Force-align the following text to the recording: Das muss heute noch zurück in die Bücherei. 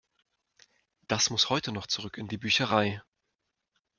Das 1.07 1.29
muss 1.29 1.51
heute 1.51 1.71
noch 1.71 1.85
zurück 1.85 2.17
in 2.17 2.27
die 2.27 2.39
Bücherei. 2.39 3.03